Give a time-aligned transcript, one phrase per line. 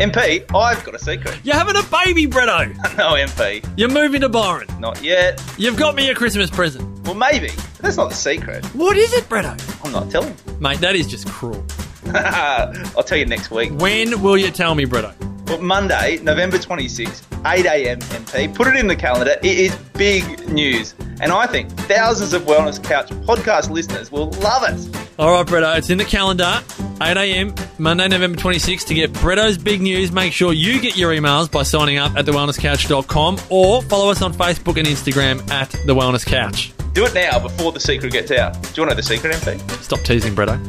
[0.00, 1.38] MP, I've got a secret.
[1.44, 2.74] You're having a baby, Bretto.
[2.96, 4.66] no, MP, You're moving to Byron.
[4.80, 5.40] not yet.
[5.56, 6.84] You've got me a Christmas present.
[7.06, 7.48] Well, maybe.
[7.48, 8.64] But that's not the secret.
[8.74, 9.56] What is it, Bretto?
[9.84, 10.34] I'm not telling.
[10.58, 11.64] Mate, that is just cruel.
[12.14, 13.70] I'll tell you next week.
[13.74, 15.14] When will you tell me, Bretto?
[15.48, 18.00] Well, Monday, November 26th, 8 a.m.
[18.00, 18.52] MP.
[18.52, 19.36] Put it in the calendar.
[19.42, 20.94] It is big news.
[21.20, 24.96] And I think thousands of Wellness Couch podcast listeners will love it.
[25.20, 26.60] All right, Bretto, it's in the calendar.
[27.00, 27.54] 8 a.m.
[27.78, 28.86] Monday, November 26th.
[28.86, 32.24] To get Bretto's big news, make sure you get your emails by signing up at
[32.24, 36.72] thewellnesscouch.com or follow us on Facebook and Instagram at The Wellness Couch.
[36.92, 38.52] Do it now before the secret gets out.
[38.52, 39.82] Do you want to know the secret, MP?
[39.82, 40.60] Stop teasing, Bretto.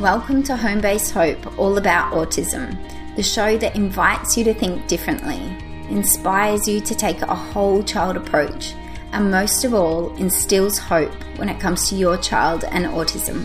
[0.00, 2.74] Welcome to Home Based Hope, all about autism,
[3.16, 5.38] the show that invites you to think differently,
[5.90, 8.74] inspires you to take a whole child approach,
[9.12, 13.44] and most of all, instills hope when it comes to your child and autism.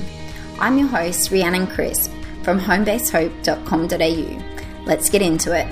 [0.59, 2.11] I'm your host, Rhiannon Crisp
[2.43, 4.85] from homebasehope.com.au.
[4.85, 5.65] Let's get into it.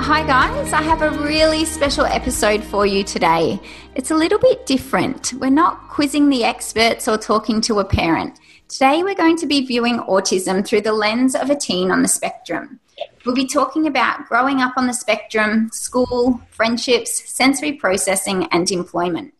[0.00, 0.72] Hi, guys.
[0.72, 3.60] I have a really special episode for you today.
[3.94, 5.34] It's a little bit different.
[5.34, 8.38] We're not quizzing the experts or talking to a parent.
[8.68, 12.08] Today, we're going to be viewing autism through the lens of a teen on the
[12.08, 12.80] spectrum.
[13.28, 19.34] We'll be talking about growing up on the spectrum, school, friendships, sensory processing, and employment.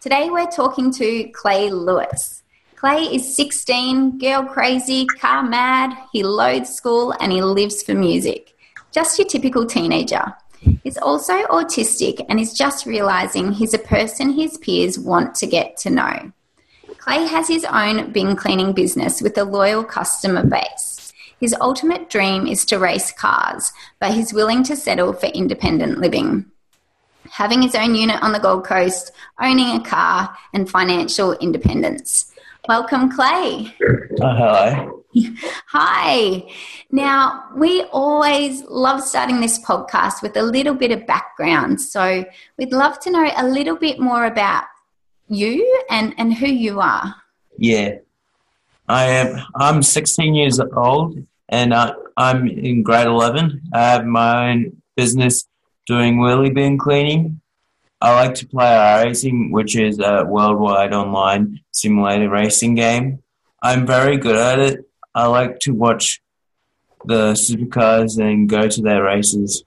[0.00, 2.42] Today, we're talking to Clay Lewis.
[2.76, 8.56] Clay is 16, girl crazy, car mad, he loathes school, and he lives for music.
[8.92, 10.32] Just your typical teenager.
[10.82, 15.76] He's also autistic and is just realizing he's a person his peers want to get
[15.80, 16.32] to know.
[16.96, 20.97] Clay has his own bin cleaning business with a loyal customer base.
[21.40, 26.46] His ultimate dream is to race cars, but he's willing to settle for independent living.
[27.30, 32.32] Having his own unit on the Gold Coast, owning a car, and financial independence.
[32.68, 33.74] Welcome, Clay.
[34.20, 35.04] Uh, hello.
[35.68, 36.50] Hi.
[36.90, 41.80] Now, we always love starting this podcast with a little bit of background.
[41.80, 42.24] So,
[42.56, 44.64] we'd love to know a little bit more about
[45.28, 47.14] you and, and who you are.
[47.56, 47.98] Yeah,
[48.88, 49.40] I am.
[49.54, 53.62] I'm 16 years old, and uh, I'm in grade 11.
[53.72, 55.44] I have my own business
[55.86, 57.40] doing wheelie bin cleaning.
[58.00, 63.22] I like to play iRacing, which is a worldwide online simulated racing game.
[63.62, 64.80] I'm very good at it.
[65.14, 66.20] I like to watch
[67.04, 69.64] the supercars and go to their races.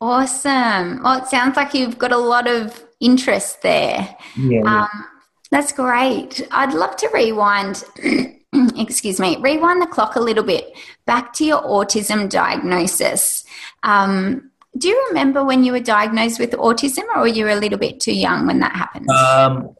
[0.00, 1.02] Awesome.
[1.02, 4.16] Well, it sounds like you've got a lot of interest there.
[4.36, 4.62] Yeah.
[4.62, 5.06] Um,
[5.50, 6.46] that's great.
[6.50, 7.84] I'd love to rewind,
[8.76, 10.72] excuse me, rewind the clock a little bit
[11.06, 13.44] back to your autism diagnosis.
[13.82, 17.78] Um, do you remember when you were diagnosed with autism, or were you a little
[17.78, 19.08] bit too young when that happened?
[19.08, 19.76] Um,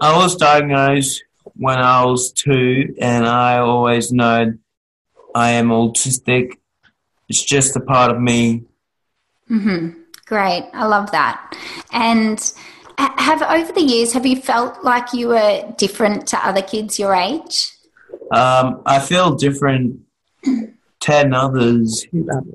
[0.00, 1.22] I was diagnosed
[1.54, 4.58] when I was two, and I always known
[5.34, 6.52] I am autistic.
[7.28, 8.64] It's just a part of me.
[9.50, 10.00] Mm-hmm.
[10.26, 10.68] Great.
[10.72, 11.56] I love that.
[11.92, 12.52] And
[12.98, 17.14] have over the years, have you felt like you were different to other kids your
[17.14, 17.72] age?
[18.30, 20.00] Um, I feel different.
[20.98, 22.04] Ten others,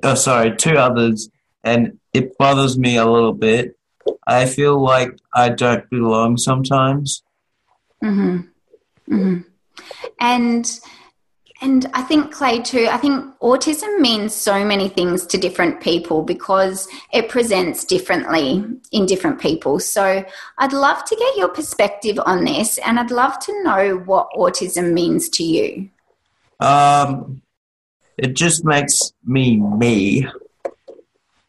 [0.02, 1.30] oh, sorry, two others,
[1.64, 3.78] and it bothers me a little bit.
[4.26, 7.22] I feel like I don't belong sometimes.
[8.04, 9.14] Mm-hmm.
[9.14, 9.38] Mm-hmm.
[10.20, 10.80] And
[11.62, 12.88] and I think Clay too.
[12.90, 19.06] I think autism means so many things to different people because it presents differently in
[19.06, 19.78] different people.
[19.78, 20.24] So
[20.58, 24.92] I'd love to get your perspective on this, and I'd love to know what autism
[24.92, 25.88] means to you.
[26.58, 27.42] Um,
[28.18, 30.26] it just makes me me,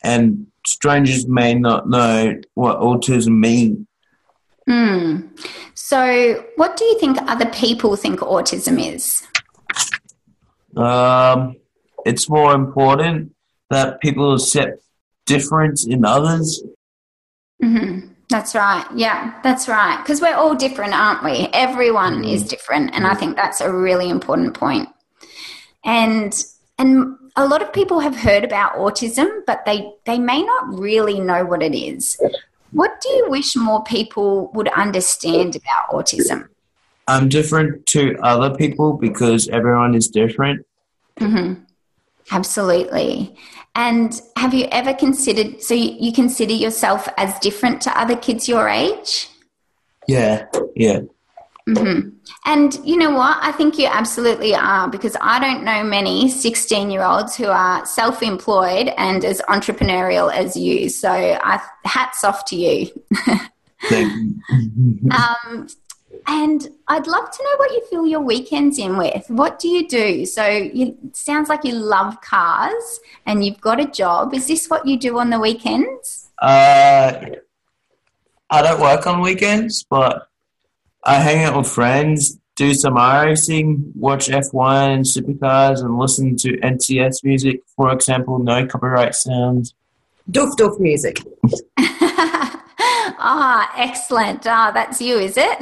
[0.03, 3.87] and strangers may not know what autism means.
[4.67, 5.21] Hmm.
[5.73, 9.23] So, what do you think other people think autism is?
[10.75, 11.55] Um,
[12.05, 13.33] it's more important
[13.69, 14.81] that people accept
[15.25, 16.63] difference in others.
[17.63, 18.09] Mm-hmm.
[18.29, 18.85] That's right.
[18.95, 20.01] Yeah, that's right.
[20.01, 21.49] Because we're all different, aren't we?
[21.53, 24.89] Everyone is different, and I think that's a really important point.
[25.85, 26.33] And
[26.79, 31.19] and a lot of people have heard about autism, but they they may not really
[31.19, 32.19] know what it is.
[32.71, 36.47] What do you wish more people would understand about autism?
[37.07, 40.65] I'm different to other people because everyone is different.
[41.19, 41.63] Mm-hmm.
[42.31, 43.35] Absolutely.
[43.75, 48.47] And have you ever considered, so you, you consider yourself as different to other kids
[48.47, 49.29] your age?
[50.07, 50.45] Yeah,
[50.75, 51.01] yeah.
[51.67, 52.09] Mm-hmm.
[52.45, 53.37] And you know what?
[53.41, 57.85] I think you absolutely are because I don't know many 16 year olds who are
[57.85, 60.89] self employed and as entrepreneurial as you.
[60.89, 62.87] So I, hats off to you.
[63.83, 65.09] Thank you.
[65.11, 65.67] Um,
[66.27, 69.29] and I'd love to know what you fill your weekends in with.
[69.29, 70.25] What do you do?
[70.25, 74.33] So you, it sounds like you love cars and you've got a job.
[74.33, 76.29] Is this what you do on the weekends?
[76.41, 77.25] Uh,
[78.49, 80.27] I don't work on weekends, but
[81.03, 86.57] I hang out with friends, do some racing, watch F1 and supercars, and listen to
[86.57, 87.61] NCS music.
[87.75, 89.73] For example, no copyright sounds.
[90.31, 91.19] Doof doof music.
[93.25, 94.45] Ah, excellent.
[94.45, 95.59] Ah, that's you, is it?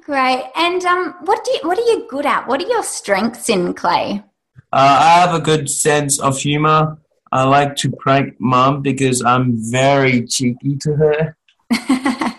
[0.04, 0.50] Great.
[0.56, 2.48] And um, what do you, what are you good at?
[2.48, 4.24] What are your strengths in Clay?
[4.72, 6.98] Uh, I have a good sense of humor.
[7.30, 11.36] I like to prank mum because I'm very cheeky to her.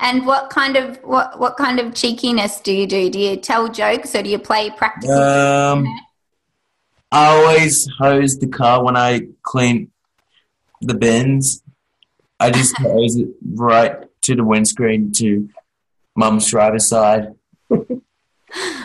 [0.00, 3.08] and what kind of what what kind of cheekiness do you do?
[3.08, 5.14] Do you tell jokes or do you play practical?
[5.14, 5.86] Um,
[7.10, 9.90] I always hose the car when I clean
[10.80, 11.62] the bins.
[12.40, 15.48] I just hose it right to the windscreen to
[16.16, 17.34] mum's driver's side.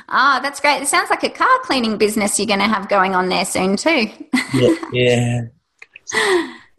[0.07, 0.83] Ah, that's great.
[0.83, 3.75] It sounds like a car cleaning business you're going to have going on there soon
[3.77, 4.09] too.
[4.53, 5.41] Yeah, yeah.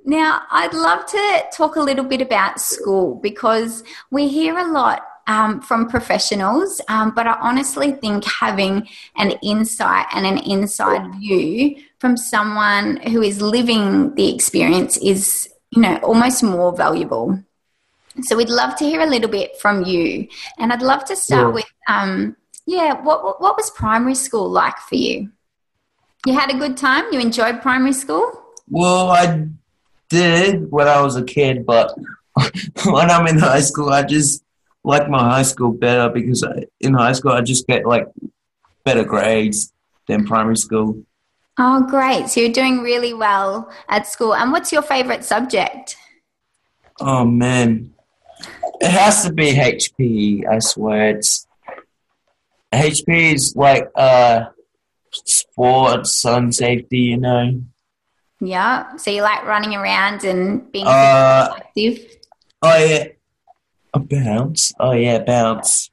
[0.04, 3.82] Now, I'd love to talk a little bit about school because
[4.12, 10.06] we hear a lot um, from professionals, um, but I honestly think having an insight
[10.14, 16.42] and an inside view from someone who is living the experience is, you know, almost
[16.42, 17.42] more valuable.
[18.22, 20.28] So we'd love to hear a little bit from you,
[20.58, 21.50] and I'd love to start Sure.
[21.52, 22.36] with, um,
[22.66, 25.30] yeah, what, what what was primary school like for you?
[26.26, 27.04] You had a good time.
[27.12, 28.32] You enjoyed primary school.
[28.68, 29.46] Well, I
[30.08, 31.94] did when I was a kid, but
[32.84, 34.42] when I'm in high school, I just
[34.82, 38.06] like my high school better because I, in high school I just get like
[38.84, 39.72] better grades
[40.08, 41.02] than primary school.
[41.58, 42.28] Oh, great.
[42.28, 44.34] So you're doing really well at school.
[44.34, 45.96] And what's your favorite subject?
[47.00, 47.92] Oh man,
[48.80, 50.46] it has to be HPE.
[50.48, 51.46] I swear it's
[52.72, 54.46] HPE is like uh
[55.12, 56.98] sports, sun safety.
[56.98, 57.60] You know.
[58.40, 58.96] Yeah.
[58.96, 61.98] So you like running around and being Uh, active?
[62.62, 63.04] oh yeah,
[63.94, 64.72] a bounce.
[64.80, 65.90] Oh yeah, bounce.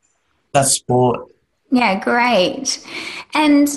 [0.54, 1.30] That's sport.
[1.72, 2.86] Yeah, great.
[3.34, 3.68] And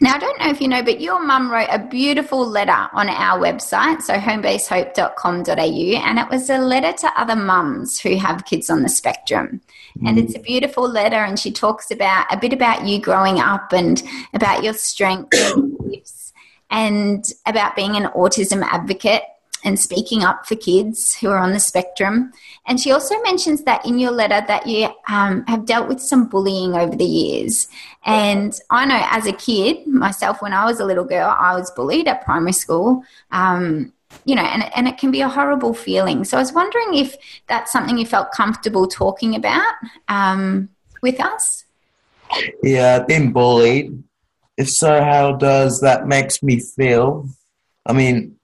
[0.00, 3.08] now I don't know if you know, but your mum wrote a beautiful letter on
[3.08, 8.70] our website, so homebasehope.com.au, and it was a letter to other mums who have kids
[8.70, 9.60] on the spectrum.
[10.06, 10.22] And mm.
[10.22, 14.02] it's a beautiful letter, and she talks about a bit about you growing up and
[14.34, 15.74] about your strengths and
[16.70, 19.22] and about being an autism advocate
[19.64, 22.32] and speaking up for kids who are on the spectrum.
[22.66, 26.28] And she also mentions that in your letter that you um, have dealt with some
[26.28, 27.68] bullying over the years.
[28.04, 31.70] And I know as a kid, myself, when I was a little girl, I was
[31.70, 33.04] bullied at primary school.
[33.30, 33.92] Um,
[34.24, 36.24] you know, and, and it can be a horrible feeling.
[36.24, 37.16] So I was wondering if
[37.46, 39.74] that's something you felt comfortable talking about
[40.08, 40.70] um,
[41.02, 41.64] with us.
[42.62, 44.02] Yeah, I've been bullied.
[44.56, 47.28] If so, how does that makes me feel?
[47.86, 48.37] I mean,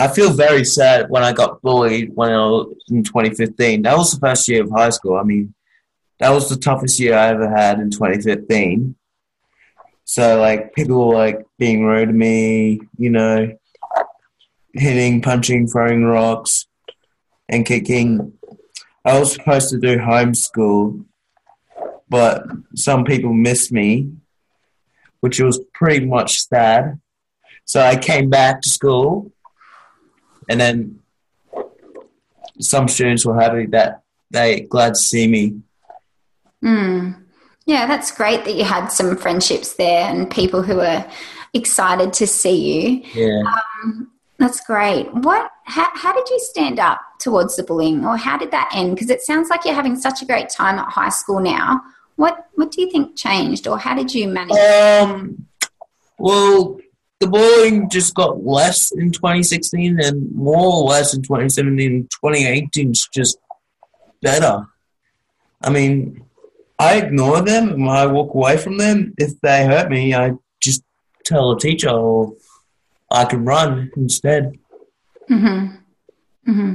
[0.00, 3.82] I feel very sad when I got bullied when I was in 2015.
[3.82, 5.18] That was the first year of high school.
[5.18, 5.54] I mean,
[6.18, 8.96] that was the toughest year I ever had in 2015.
[10.06, 13.58] So, like, people were like being rude to me, you know,
[14.72, 16.66] hitting, punching, throwing rocks,
[17.50, 18.32] and kicking.
[19.04, 21.04] I was supposed to do homeschool,
[22.08, 24.10] but some people missed me,
[25.20, 27.00] which was pretty much sad.
[27.66, 29.30] So I came back to school,
[30.50, 31.00] and then
[32.58, 35.62] some students were happy that they glad to see me.
[36.62, 37.22] Mm.
[37.64, 41.08] Yeah, that's great that you had some friendships there and people who are
[41.54, 43.02] excited to see you.
[43.14, 43.42] Yeah.
[44.38, 45.12] That's great.
[45.14, 45.50] What?
[45.64, 48.94] How, how did you stand up towards the bullying, or how did that end?
[48.94, 51.80] Because it sounds like you're having such a great time at high school now.
[52.16, 54.56] What What do you think changed, or how did you manage?
[54.56, 55.46] Um.
[56.18, 56.80] Well,
[57.20, 62.08] the bullying just got less in 2016 and more or less in 2017.
[62.10, 63.38] 2018 is just
[64.22, 64.66] better.
[65.62, 66.24] I mean,
[66.78, 69.12] I ignore them and I walk away from them.
[69.18, 70.82] If they hurt me, I just
[71.24, 72.34] tell a teacher or
[73.10, 74.58] I can run instead.
[75.28, 75.66] hmm
[76.46, 76.72] hmm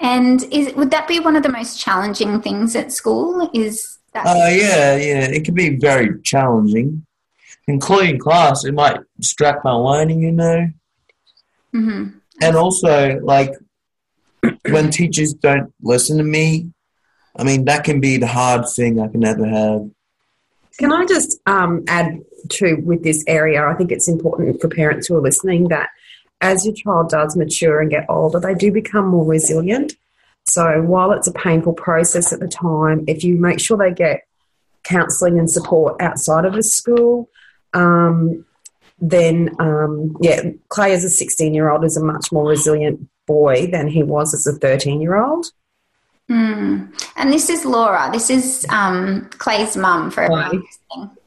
[0.00, 3.48] And is would that be one of the most challenging things at school?
[3.54, 7.06] Is that Uh, yeah, yeah, it can be very challenging,
[7.68, 8.64] including class.
[8.64, 10.68] It might distract my learning, you know.
[11.72, 12.04] hmm
[12.40, 13.50] and also like
[14.70, 16.70] when teachers don't listen to me
[17.36, 19.80] i mean that can be the hard thing i can ever have
[20.78, 22.20] Can I just um, add
[22.50, 23.66] to with this area?
[23.66, 25.88] I think it's important for parents who are listening that
[26.40, 29.94] as your child does mature and get older, they do become more resilient.
[30.46, 34.20] So while it's a painful process at the time, if you make sure they get
[34.84, 37.28] counselling and support outside of the school,
[37.74, 38.44] um,
[39.00, 43.68] then um, yeah, Clay as a 16 year old is a much more resilient boy
[43.70, 45.46] than he was as a 13 year old.
[46.30, 46.92] Mm.
[47.16, 48.10] And this is Laura.
[48.12, 50.62] This is um, Clay's mum for everyone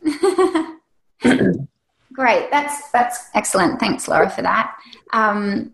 [0.03, 1.67] listening.
[2.13, 2.51] Great.
[2.51, 3.79] That's that's excellent.
[3.79, 4.75] Thanks, Laura, for that.
[5.13, 5.71] Um,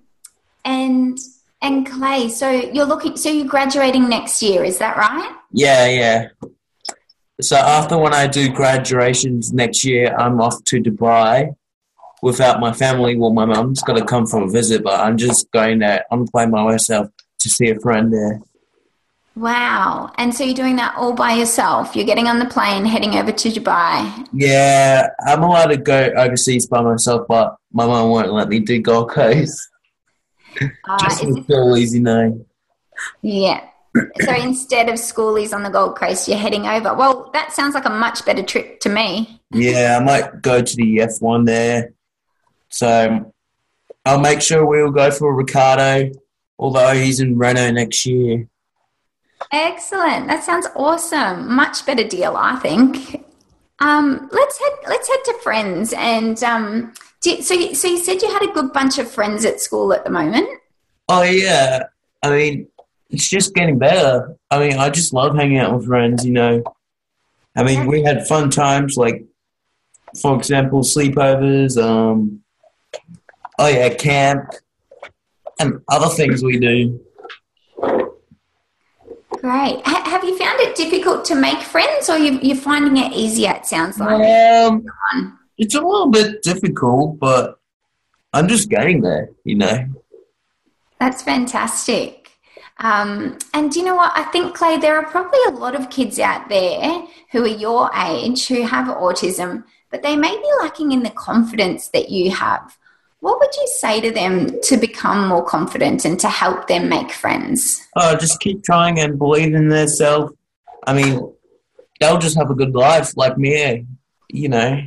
[0.64, 1.18] and
[1.62, 3.18] and Clay, so you're looking.
[3.18, 4.64] So you're graduating next year.
[4.64, 5.36] Is that right?
[5.52, 6.30] Yeah, yeah.
[7.42, 11.56] So after when I do graduations next year, I'm off to Dubai
[12.22, 13.16] without my family.
[13.16, 16.26] Well, my mum's got to come for a visit, but I'm just going there on
[16.26, 18.42] by myself to see a friend there.
[19.36, 20.12] Wow.
[20.18, 21.96] And so you're doing that all by yourself.
[21.96, 24.28] You're getting on the plane, heading over to Dubai.
[24.34, 28.82] Yeah, I'm allowed to go overseas by myself, but my mum won't let me do
[28.82, 29.70] Gold Coast.
[30.60, 32.46] Uh, Just for easy nine.
[33.22, 33.64] Yeah.
[34.22, 36.94] So instead of schoolies on the Gold Coast, you're heading over.
[36.94, 39.42] Well, that sounds like a much better trip to me.
[39.52, 41.94] Yeah, I might go to the F1 there.
[42.70, 43.34] So
[44.06, 46.12] I'll make sure we'll go for Ricciardo,
[46.60, 48.48] although he's in Renault next year.
[49.52, 50.28] Excellent.
[50.28, 51.54] That sounds awesome.
[51.54, 53.26] Much better deal, I think.
[53.80, 54.74] Um, let's head.
[54.88, 55.94] Let's head to friends.
[55.94, 59.46] And um, you, so, you, so you said you had a good bunch of friends
[59.46, 60.50] at school at the moment.
[61.10, 61.84] Oh yeah.
[62.24, 62.68] I mean,
[63.10, 64.36] it's just getting better.
[64.52, 66.26] I mean, I just love hanging out with friends.
[66.26, 66.64] You know,
[67.56, 68.98] I mean, we had fun times.
[68.98, 69.26] Like,
[70.20, 71.82] for example, sleepovers.
[71.82, 72.42] Um,
[73.60, 74.52] oh yeah, camp,
[75.60, 77.00] and other things we do.
[79.42, 79.78] Great.
[79.88, 83.52] H- have you found it difficult to make friends, or you, are finding it easier?
[83.52, 84.22] It sounds like.
[84.22, 84.86] Um,
[85.58, 87.60] it's a little bit difficult, but
[88.34, 89.30] I'm just getting there.
[89.44, 89.86] You know.
[91.00, 92.27] That's fantastic.
[92.80, 94.12] Um, and you know what?
[94.16, 97.90] I think, Clay, there are probably a lot of kids out there who are your
[97.96, 102.78] age who have autism, but they may be lacking in the confidence that you have.
[103.20, 107.12] What would you say to them to become more confident and to help them make
[107.12, 107.88] friends?
[107.96, 110.34] Oh, just keep trying and believe in themselves.
[110.86, 111.34] I mean,
[112.00, 113.88] they'll just have a good life like me,
[114.30, 114.84] you know.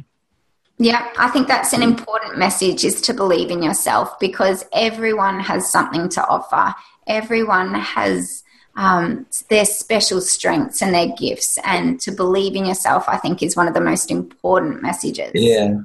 [0.79, 5.71] Yeah, I think that's an important message is to believe in yourself because everyone has
[5.71, 6.75] something to offer.
[7.11, 8.45] Everyone has
[8.77, 13.57] um, their special strengths and their gifts, and to believe in yourself, I think, is
[13.57, 15.33] one of the most important messages.
[15.35, 15.81] Yeah.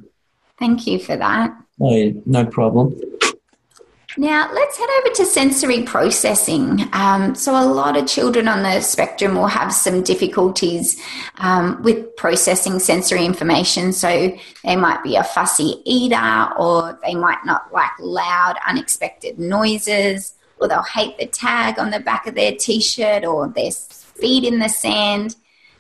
[0.60, 1.52] Thank you for that.
[1.82, 2.96] Oh, no problem.
[4.18, 6.88] Now, let's head over to sensory processing.
[6.94, 11.02] Um, so, a lot of children on the spectrum will have some difficulties
[11.40, 13.92] um, with processing sensory information.
[13.92, 20.34] So, they might be a fussy eater, or they might not like loud, unexpected noises,
[20.60, 24.44] or they'll hate the tag on the back of their t shirt or their feet
[24.44, 25.36] in the sand.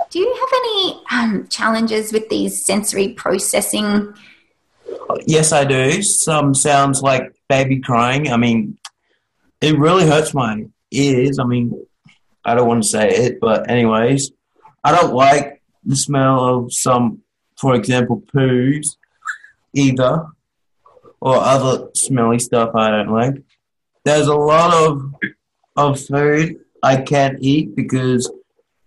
[0.10, 4.14] Do you have any um, challenges with these sensory processing?
[5.26, 6.02] Yes, I do.
[6.02, 8.32] Some sounds like baby crying.
[8.32, 8.78] I mean,
[9.62, 11.40] it really hurts my ears.
[11.40, 11.86] I mean,
[12.44, 14.32] I don't want to say it, but anyways,
[14.84, 17.22] I don't like the smell of some,
[17.58, 18.98] for example, poos
[19.74, 20.28] either,
[21.20, 23.36] or other smelly stuff I don't like.
[24.06, 25.14] There's a lot of
[25.76, 28.32] of food I can't eat because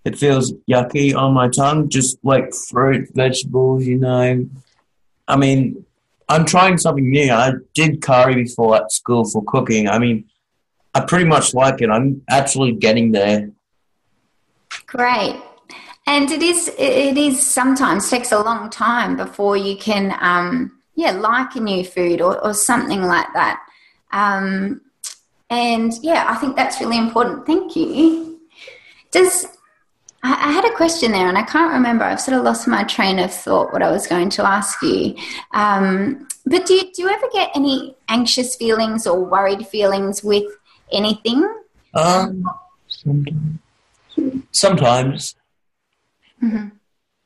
[0.05, 4.49] it feels yucky on my tongue, just like fruit, vegetables, you know.
[5.27, 5.85] I mean,
[6.29, 7.31] I'm trying something new.
[7.31, 9.89] I did curry before at school for cooking.
[9.89, 10.25] I mean,
[10.95, 11.91] I pretty much like it.
[11.91, 13.51] I'm actually getting there.
[14.87, 15.37] Great.
[16.07, 21.11] And it is it is sometimes takes a long time before you can um, yeah
[21.11, 23.61] like a new food or, or something like that.
[24.11, 24.81] Um,
[25.51, 27.47] and yeah, I think that's really important.
[27.47, 28.41] Thank you.
[29.11, 29.47] Does
[30.23, 32.05] I, had a question there, and I can't remember.
[32.05, 33.73] I've sort of lost my train of thought.
[33.73, 35.17] What I was going to ask you,
[35.53, 40.45] um, but do you, do you ever get any anxious feelings or worried feelings with
[40.91, 41.49] anything?
[41.95, 42.45] Um,
[42.89, 43.59] sometimes.
[44.51, 45.37] sometimes.
[46.43, 46.69] Mm-hmm.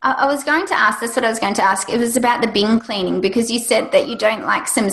[0.03, 1.01] I, I was going to ask.
[1.01, 1.89] That's what I was going to ask.
[1.89, 4.91] It was about the bin cleaning because you said that you don't like some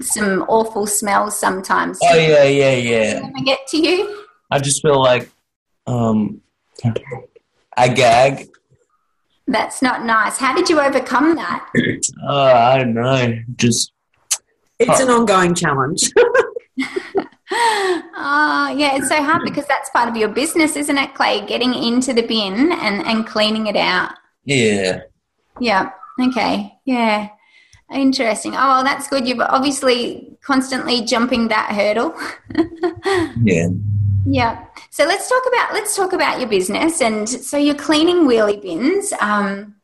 [0.00, 1.98] some awful smells sometimes.
[2.02, 3.20] Oh yeah, yeah, yeah.
[3.20, 4.24] Does it get to you?
[4.50, 5.30] I just feel like
[5.86, 6.40] um,
[7.76, 8.48] I gag.
[9.46, 10.38] That's not nice.
[10.38, 11.68] How did you overcome that?
[12.26, 13.38] Uh, I don't know.
[13.56, 13.92] Just
[14.78, 16.10] it's an ongoing challenge.
[16.16, 16.34] oh,
[18.76, 21.44] yeah, it's so hard because that's part of your business, isn't it, Clay?
[21.46, 24.12] Getting into the bin and, and cleaning it out.
[24.44, 25.00] Yeah.
[25.60, 25.90] Yeah.
[26.20, 26.72] Okay.
[26.84, 27.28] Yeah.
[27.94, 28.54] Interesting.
[28.54, 29.26] Oh, well, that's good.
[29.26, 32.14] You've obviously constantly jumping that hurdle.
[33.42, 33.68] yeah.
[34.26, 34.64] Yeah.
[34.90, 37.00] So let's talk about let's talk about your business.
[37.00, 39.74] And so you're cleaning wheelie bins, um,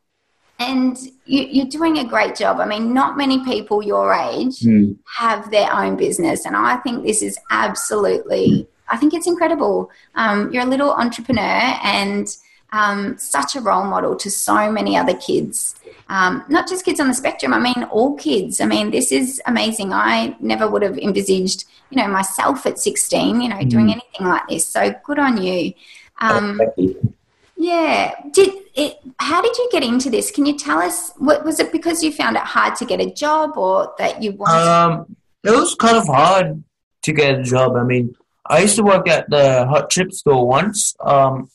[0.59, 2.59] and you, you're doing a great job.
[2.59, 4.93] I mean, not many people your age Hmm.
[5.17, 8.67] have their own business, and I think this is absolutely.
[8.91, 9.91] I think it's incredible.
[10.15, 12.27] Um, you're a little entrepreneur and
[12.71, 15.75] um, such a role model to so many other kids.
[16.07, 17.53] Um, not just kids on the spectrum.
[17.53, 18.59] I mean, all kids.
[18.61, 19.93] I mean, this is amazing.
[19.93, 24.47] I never would have envisaged, you know, myself at 16, you know, doing anything like
[24.47, 24.65] this.
[24.65, 25.73] So good on you.
[26.19, 27.13] Um, you.
[27.55, 28.13] yeah.
[28.31, 28.97] Did it?
[29.19, 30.31] How did you get into this?
[30.31, 31.11] Can you tell us?
[31.17, 31.71] What was it?
[31.71, 34.67] Because you found it hard to get a job, or that you wanted?
[34.67, 36.63] Um, it was kind of hard
[37.03, 37.75] to get a job.
[37.75, 40.95] I mean, I used to work at the hot chip store once.
[40.99, 41.49] Um,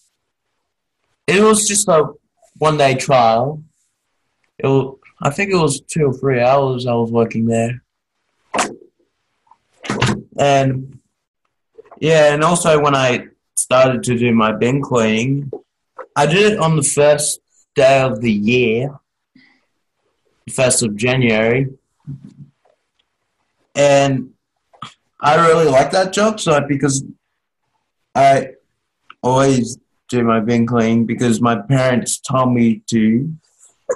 [1.26, 2.08] it was just a
[2.58, 3.62] one day trial.
[4.58, 7.82] It was, I think it was two or three hours I was working there.
[10.38, 10.98] And
[12.00, 15.50] yeah, and also when I started to do my bin cleaning,
[16.16, 17.40] I did it on the first
[17.74, 18.98] day of the year,
[20.50, 21.68] first of January
[23.74, 24.30] and
[25.20, 26.40] I really like that job.
[26.40, 27.04] So because
[28.14, 28.50] I
[29.22, 29.78] always
[30.14, 33.32] do my bin cleaning because my parents told me to.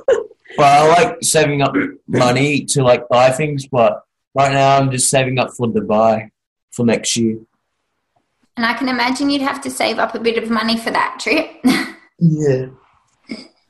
[0.07, 0.25] but
[0.59, 1.75] I like saving up
[2.07, 3.67] money to like buy things.
[3.67, 4.03] But
[4.35, 6.31] right now I'm just saving up for Dubai
[6.73, 7.39] for next year.
[8.57, 11.19] and I can imagine you'd have to save up a bit of money for that
[11.21, 11.49] trip.
[12.19, 12.67] Yeah.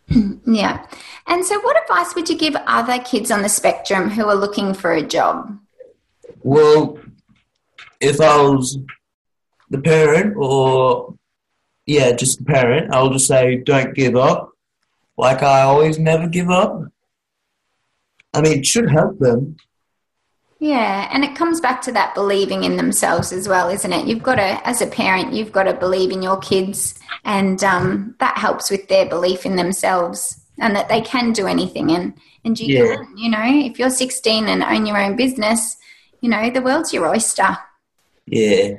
[0.46, 0.86] yeah.
[1.26, 4.72] And so, what advice would you give other kids on the spectrum who are looking
[4.72, 5.58] for a job?
[6.42, 6.98] Well,
[8.00, 8.78] if I was
[9.68, 11.14] the parent or
[11.88, 14.50] yeah, just a parent, I'll just say don't give up.
[15.16, 16.82] Like I always never give up.
[18.34, 19.56] I mean, it should help them.
[20.60, 24.06] Yeah, and it comes back to that believing in themselves as well, isn't it?
[24.06, 28.16] You've got to, as a parent, you've got to believe in your kids, and um,
[28.18, 31.90] that helps with their belief in themselves and that they can do anything.
[31.92, 32.12] And
[32.44, 32.96] and you Yeah.
[32.96, 35.76] can, you know, if you're 16 and own your own business,
[36.20, 37.56] you know, the world's your oyster.
[38.26, 38.74] Yeah.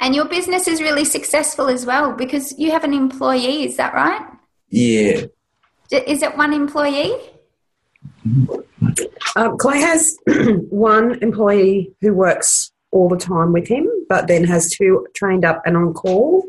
[0.00, 3.64] And your business is really successful as well because you have an employee.
[3.64, 4.26] Is that right?
[4.68, 5.22] Yeah.
[5.90, 7.14] Is it one employee?
[9.36, 10.16] Um, Clay has
[10.70, 15.62] one employee who works all the time with him, but then has two trained up
[15.64, 16.44] and on call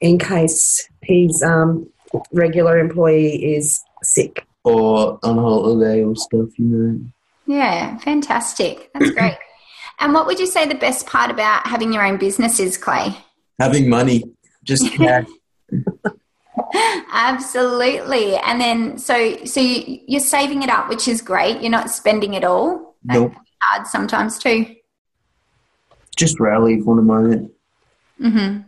[0.00, 1.88] in case his um,
[2.32, 4.46] regular employee is sick.
[4.64, 7.00] Or on holiday or stuff, you know.
[7.46, 8.90] Yeah, fantastic.
[8.92, 9.36] That's great.
[10.00, 13.16] and what would you say the best part about having your own business is, Clay?
[13.58, 14.24] Having money.
[14.64, 15.26] Just cash.
[17.12, 18.36] Absolutely.
[18.36, 21.60] And then, so so you, you're saving it up, which is great.
[21.60, 22.96] You're not spending it all.
[23.04, 23.32] Nope.
[23.60, 24.74] hard sometimes too.
[26.16, 27.52] Just rally for the moment.
[28.20, 28.60] Mm-hmm.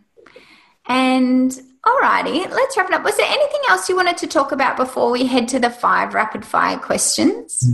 [0.87, 3.05] And alrighty, let's wrap it up.
[3.05, 6.15] Was there anything else you wanted to talk about before we head to the five
[6.15, 7.65] rapid fire questions?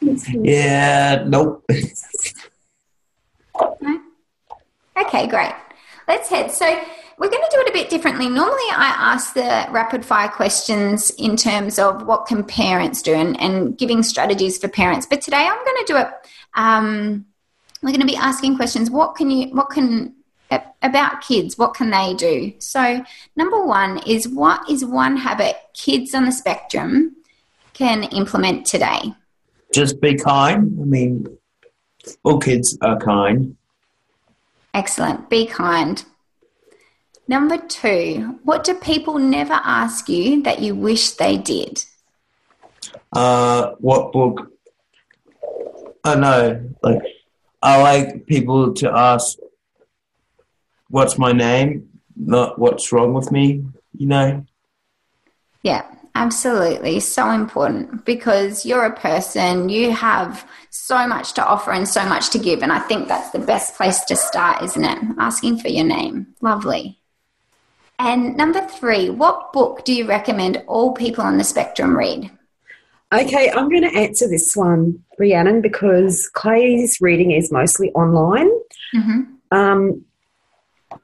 [0.00, 1.64] Yeah, nope.
[4.96, 5.52] Okay, great.
[6.08, 6.50] Let's head.
[6.50, 6.66] So
[7.18, 8.28] we're going to do it a bit differently.
[8.28, 13.38] Normally, I ask the rapid fire questions in terms of what can parents do and,
[13.40, 15.06] and giving strategies for parents.
[15.06, 16.08] But today, I'm going to do it.
[16.54, 17.26] Um,
[17.82, 18.90] we're going to be asking questions.
[18.90, 19.48] What can you?
[19.54, 20.14] What can
[20.82, 21.58] about kids?
[21.58, 22.52] What can they do?
[22.58, 23.04] So,
[23.36, 27.16] number one is what is one habit kids on the spectrum
[27.74, 29.14] can implement today?
[29.72, 30.78] Just be kind.
[30.80, 31.38] I mean,
[32.24, 33.56] all kids are kind.
[34.74, 35.28] Excellent.
[35.30, 36.04] Be kind.
[37.28, 41.84] Number two, what do people never ask you that you wish they did?
[43.12, 44.50] Uh, what book?
[46.02, 46.74] I know.
[46.82, 47.02] Like,
[47.62, 49.38] I like people to ask,
[50.88, 53.64] "What's my name?" Not "What's wrong with me?"
[53.96, 54.46] You know.
[55.62, 57.00] Yeah, absolutely.
[57.00, 62.30] So important because you're a person, you have so much to offer and so much
[62.30, 62.62] to give.
[62.62, 64.98] And I think that's the best place to start, isn't it?
[65.18, 66.28] Asking for your name.
[66.40, 66.98] Lovely.
[67.98, 72.30] And number three, what book do you recommend all people on the spectrum read?
[73.12, 78.48] Okay, I'm going to answer this one, Rhiannon, because Clay's reading is mostly online.
[78.94, 79.20] Mm-hmm.
[79.50, 80.04] Um,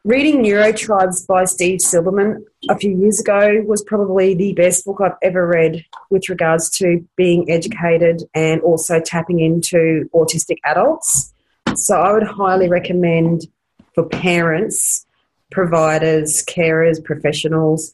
[0.05, 5.16] reading Neurotribes by Steve Silberman a few years ago was probably the best book I've
[5.22, 11.33] ever read with regards to being educated and also tapping into autistic adults.
[11.75, 13.46] So I would highly recommend
[13.94, 15.07] for parents,
[15.51, 17.92] providers, carers, professionals,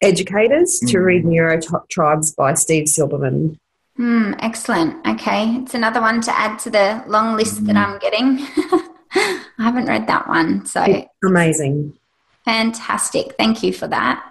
[0.00, 3.58] educators to read Neurotribes by Steve Silberman.
[3.96, 5.06] Hmm, excellent.
[5.06, 8.46] Okay, it's another one to add to the long list that I'm getting.
[9.14, 10.66] I haven't read that one.
[10.66, 11.98] So Amazing.
[12.44, 13.34] fantastic.
[13.36, 14.28] Thank you for that.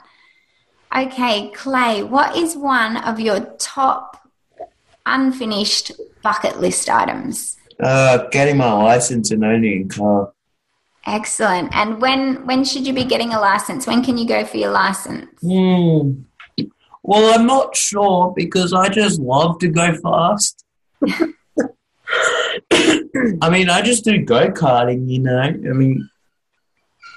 [0.96, 4.28] Okay, Clay, what is one of your top
[5.06, 5.92] unfinished
[6.22, 7.58] bucket list items?
[7.80, 10.34] Uh, getting my license and owning a car.
[11.06, 11.74] Excellent.
[11.74, 13.88] And when when should you be getting a license?
[13.88, 15.30] When can you go for your license?
[15.42, 16.22] Hmm.
[17.04, 20.64] Well, I'm not sure because I just love to go fast.
[23.42, 25.40] I mean, I just do go karting, you know.
[25.40, 26.08] I mean,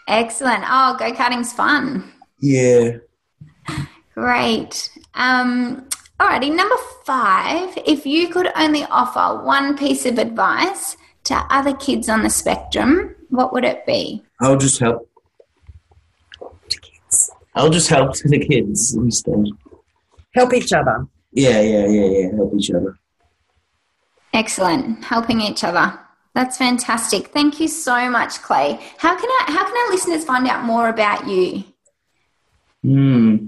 [0.09, 0.65] Excellent.
[0.69, 2.13] Oh, go karting's fun.
[2.41, 2.97] yeah.
[4.15, 4.91] Great.
[5.15, 5.89] Um,
[6.21, 7.77] alrighty, number five.
[7.87, 13.17] If you could only offer one piece of advice to other kids on the spectrum,
[13.31, 14.23] what would it be?
[14.41, 15.09] I'll just help.
[17.57, 19.47] I'll just help the kids instead.
[20.35, 21.07] Help each other.
[21.33, 22.37] Yeah, yeah, yeah, yeah.
[22.37, 22.97] Help each other.
[24.35, 25.05] Excellent.
[25.05, 25.99] Helping each other.
[26.35, 27.29] That's fantastic.
[27.29, 28.81] Thank you so much, Clay.
[28.99, 31.63] How can I, how can our listeners find out more about you?
[32.83, 33.47] Hmm.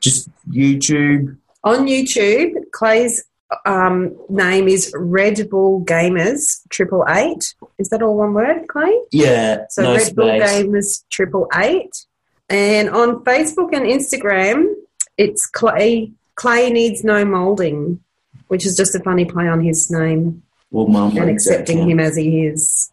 [0.00, 1.36] Just YouTube.
[1.64, 3.24] On YouTube, Clay's
[3.66, 7.54] um, name is Red Bull Gamers Triple Eight.
[7.78, 8.96] Is that all one word, Clay?
[9.10, 9.64] Yeah.
[9.68, 10.28] So no Red Bull.
[10.28, 12.06] Gamers Triple Eight.
[12.48, 14.72] And on Facebook and Instagram,
[15.18, 18.00] it's Clay Clay needs no molding,
[18.50, 21.16] which is just a funny play on his name Well, mum.
[21.16, 22.90] and accepting him as he is.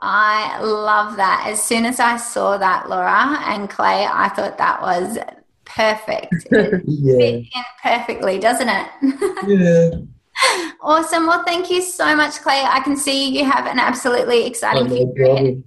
[0.00, 1.44] I love that.
[1.46, 5.18] As soon as I saw that, Laura and Clay, I thought that was
[5.64, 6.34] perfect.
[6.50, 7.16] It Yeah.
[7.16, 8.86] fit in perfectly, doesn't it?
[9.46, 9.90] Yeah.
[10.82, 11.26] awesome.
[11.28, 12.62] Well, thank you so much, Clay.
[12.68, 15.36] I can see you have an absolutely exciting Oh, no future ahead.
[15.36, 15.64] problem.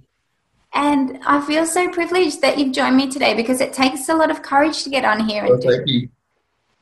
[0.74, 4.30] And I feel so privileged that you've joined me today because it takes a lot
[4.30, 6.08] of courage to get on here and Oh, do.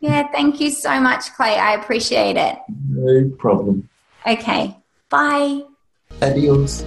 [0.01, 0.17] Thank you.
[0.17, 1.57] Yeah, thank you so much, Clay.
[1.57, 2.59] I appreciate it.
[2.89, 3.89] No problem.
[4.27, 4.77] Okay,
[5.09, 5.63] bye.
[6.23, 6.85] Adios.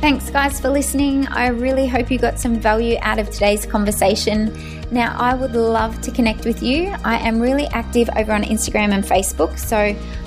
[0.00, 1.26] Thanks, guys, for listening.
[1.28, 4.56] I really hope you got some value out of today's conversation.
[4.92, 6.94] Now, I would love to connect with you.
[7.02, 9.76] I am really active over on Instagram and Facebook, so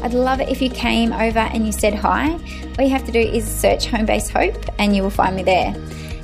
[0.03, 2.31] I'd love it if you came over and you said hi.
[2.77, 5.43] All you have to do is search Home Base Hope and you will find me
[5.43, 5.73] there.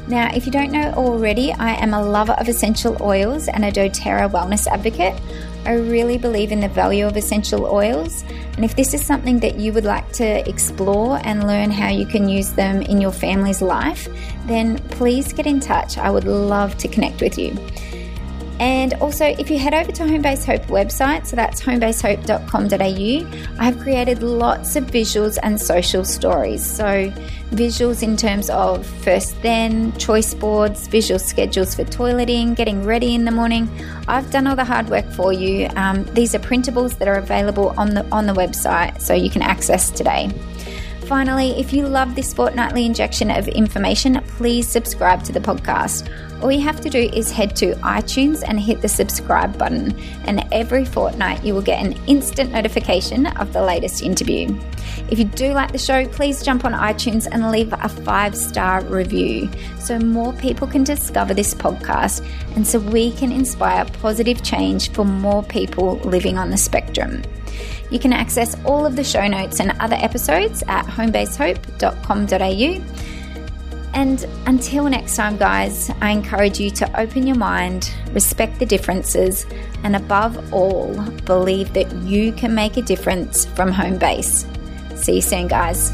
[0.07, 3.71] Now, if you don't know already, I am a lover of essential oils and a
[3.71, 5.19] doTERRA wellness advocate.
[5.65, 8.23] I really believe in the value of essential oils,
[8.55, 12.05] and if this is something that you would like to explore and learn how you
[12.05, 14.07] can use them in your family's life,
[14.45, 15.97] then please get in touch.
[15.97, 17.57] I would love to connect with you.
[18.59, 23.79] And also, if you head over to Homebase Hope website, so that's homebasehope.com.au, I have
[23.79, 26.65] created lots of visuals and social stories.
[26.65, 27.11] So,
[27.51, 33.25] visuals in terms of first then, choice boards, visual schedules for toileting, getting ready in
[33.25, 33.69] the morning.
[34.07, 35.67] I've done all the hard work for you.
[35.75, 39.41] Um, these are printables that are available on the on the website, so you can
[39.41, 40.31] access today.
[41.05, 46.09] Finally, if you love this fortnightly injection of information, please subscribe to the podcast.
[46.41, 50.45] All you have to do is head to iTunes and hit the subscribe button, and
[50.51, 54.59] every fortnight you will get an instant notification of the latest interview.
[55.09, 58.83] If you do like the show, please jump on iTunes and leave a five star
[58.83, 64.91] review so more people can discover this podcast and so we can inspire positive change
[64.91, 67.21] for more people living on the spectrum.
[67.91, 73.24] You can access all of the show notes and other episodes at homebasehope.com.au.
[73.95, 79.45] And until next time, guys, I encourage you to open your mind, respect the differences,
[79.83, 84.45] and above all, believe that you can make a difference from home base.
[84.95, 85.93] See you soon, guys.